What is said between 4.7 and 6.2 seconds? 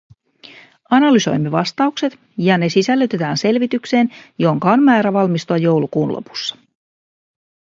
on määrä valmistua joulukuun